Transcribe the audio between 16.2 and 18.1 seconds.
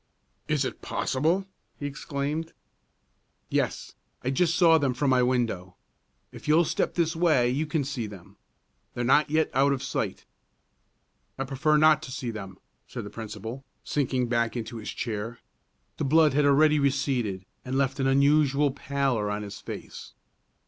had already receded, and left an